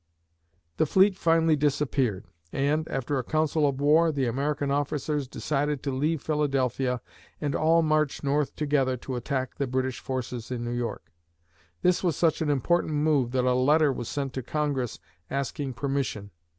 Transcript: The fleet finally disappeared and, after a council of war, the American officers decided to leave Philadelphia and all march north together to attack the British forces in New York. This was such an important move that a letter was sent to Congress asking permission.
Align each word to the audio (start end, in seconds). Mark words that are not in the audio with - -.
The 0.77 0.87
fleet 0.87 1.15
finally 1.15 1.55
disappeared 1.55 2.25
and, 2.51 2.87
after 2.89 3.19
a 3.19 3.23
council 3.23 3.67
of 3.69 3.79
war, 3.79 4.11
the 4.11 4.25
American 4.25 4.71
officers 4.71 5.27
decided 5.27 5.83
to 5.83 5.91
leave 5.91 6.23
Philadelphia 6.23 7.01
and 7.39 7.53
all 7.53 7.83
march 7.83 8.23
north 8.23 8.55
together 8.55 8.97
to 8.97 9.15
attack 9.15 9.59
the 9.59 9.67
British 9.67 9.99
forces 9.99 10.49
in 10.49 10.63
New 10.63 10.73
York. 10.73 11.11
This 11.83 12.03
was 12.03 12.15
such 12.15 12.41
an 12.41 12.49
important 12.49 12.95
move 12.95 13.29
that 13.33 13.45
a 13.45 13.53
letter 13.53 13.93
was 13.93 14.09
sent 14.09 14.33
to 14.33 14.41
Congress 14.41 14.97
asking 15.29 15.73
permission. 15.75 16.31